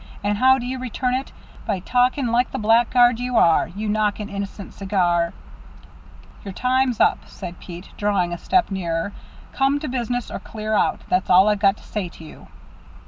[0.23, 1.31] And how do you return it?
[1.67, 5.31] By talking like the blackguard you are you knock an innocent cigar"
[6.43, 9.13] "Your time's up!" said Pete, drawing a step nearer.
[9.53, 11.01] "Come to business, or clear out.
[11.07, 12.47] That's all I've got to say to you."